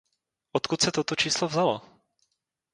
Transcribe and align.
Odkud 0.51 0.81
se 0.81 0.91
toto 0.91 1.15
číslo 1.15 1.47
vzalo? 1.47 1.81